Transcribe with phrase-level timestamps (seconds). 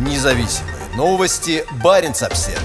[0.00, 1.62] Независимые новости.
[1.84, 2.58] Барин обсерва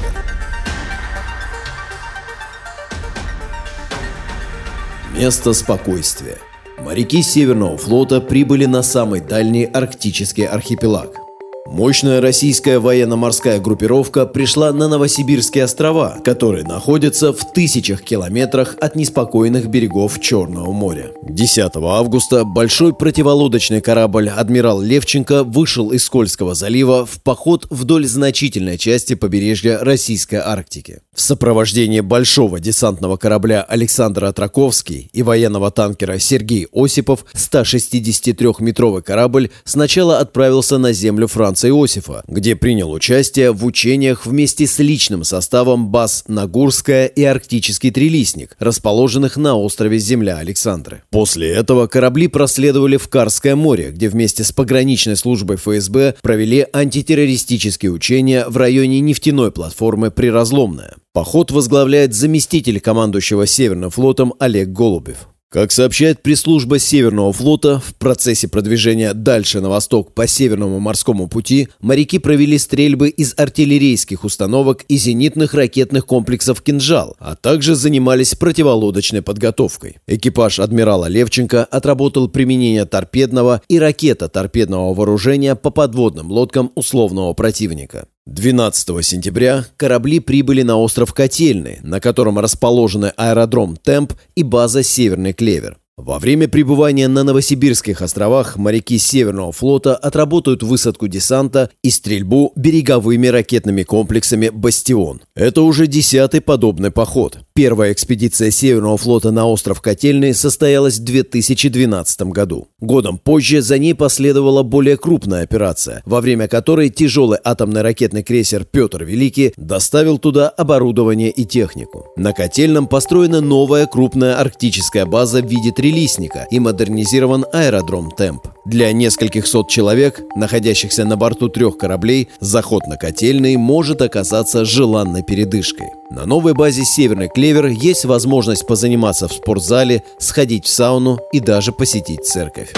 [5.13, 6.37] Место спокойствия.
[6.77, 11.17] Моряки Северного флота прибыли на самый дальний арктический архипелаг–
[11.67, 19.65] Мощная российская военно-морская группировка пришла на Новосибирские острова, которые находятся в тысячах километрах от неспокойных
[19.65, 21.11] берегов Черного моря.
[21.27, 28.77] 10 августа большой противолодочный корабль «Адмирал Левченко» вышел из Скользкого залива в поход вдоль значительной
[28.77, 30.99] части побережья Российской Арктики.
[31.15, 40.19] В сопровождении большого десантного корабля Александр Атраковский и военного танкера Сергей Осипов 163-метровый корабль сначала
[40.19, 45.87] отправился на землю Франции Франца Иосифа, где принял участие в учениях вместе с личным составом
[45.87, 51.03] баз Нагурская и Арктический Трилистник, расположенных на острове Земля Александры.
[51.11, 57.93] После этого корабли проследовали в Карское море, где вместе с пограничной службой ФСБ провели антитеррористические
[57.93, 60.95] учения в районе нефтяной платформы «Приразломная».
[61.13, 65.29] Поход возглавляет заместитель командующего Северным флотом Олег Голубев.
[65.55, 71.69] Как сообщает пресс-служба Северного флота, в процессе продвижения дальше на восток по Северному морскому пути
[71.79, 79.21] моряки провели стрельбы из артиллерийских установок и зенитных ракетных комплексов «Кинжал», а также занимались противолодочной
[79.21, 79.99] подготовкой.
[80.07, 88.07] Экипаж адмирала Левченко отработал применение торпедного и ракета-торпедного вооружения по подводным лодкам условного противника.
[88.27, 95.33] 12 сентября корабли прибыли на остров Котельный, на котором расположены аэродром «Темп» и база «Северный
[95.33, 95.77] клевер».
[95.97, 103.27] Во время пребывания на Новосибирских островах моряки Северного флота отработают высадку десанта и стрельбу береговыми
[103.27, 105.21] ракетными комплексами «Бастион».
[105.35, 107.37] Это уже десятый подобный поход.
[107.53, 112.67] Первая экспедиция Северного флота на остров Котельный состоялась в 2012 году.
[112.81, 118.65] Годом позже за ней последовала более крупная операция, во время которой тяжелый атомный ракетный крейсер
[118.65, 122.07] «Петр Великий» доставил туда оборудование и технику.
[122.17, 128.47] На Котельном построена новая крупная арктическая база в виде трилистника и модернизирован аэродром «Темп».
[128.65, 135.21] Для нескольких сот человек, находящихся на борту трех кораблей, заход на Котельный может оказаться желанной
[135.21, 135.89] передышкой.
[136.09, 141.71] На новой базе «Северный клевер» есть возможность позаниматься в спортзале, сходить в сауну и даже
[141.71, 142.73] посетить церковь.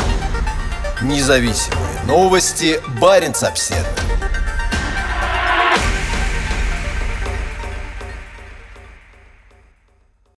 [1.02, 2.82] Независимые новости.
[3.00, 4.27] Барин обседный.